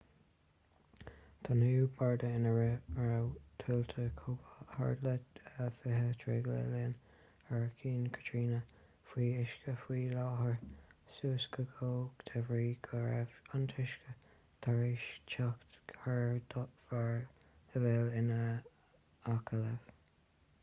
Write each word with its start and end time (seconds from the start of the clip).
tá 1.47 1.49
an 1.55 1.59
naoú 1.63 1.81
barda 1.97 2.29
ina 2.37 2.53
raibh 2.53 3.35
tuilte 3.63 4.05
chomh 4.21 4.47
hard 4.77 5.03
le 5.07 5.11
20 5.89 6.15
troigh 6.23 6.47
le 6.51 6.55
linn 6.71 6.95
hairicín 7.49 8.07
katrina 8.15 8.61
faoi 9.11 9.27
uisce 9.43 9.75
faoi 9.83 9.99
láthair 10.15 10.57
suas 11.19 11.47
go 11.57 11.67
coim 11.75 12.01
de 12.31 12.43
bhrí 12.49 12.65
go 12.89 13.03
raibh 13.05 13.55
an 13.59 13.69
t-uisce 13.75 14.19
tar 14.67 14.83
éis 14.89 15.07
teacht 15.35 15.79
thar 15.93 16.27
bharr 16.57 17.23
leibhé 17.77 17.95
in 18.25 18.35
aice 18.41 19.65
láimhe 19.65 19.73